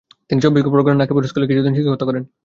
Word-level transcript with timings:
তিনি 0.29 0.39
চব্বিশ 0.43 0.63
পরগণার 0.65 0.99
নকিপুর 0.99 1.29
স্কুলে 1.29 1.49
কিছুদিন 1.49 1.73
শিক্ষকতা 1.77 2.05
করেন। 2.09 2.23